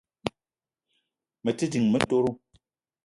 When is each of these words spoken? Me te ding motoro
Me 1.43 1.51
te 1.57 1.65
ding 1.71 1.85
motoro 1.91 2.31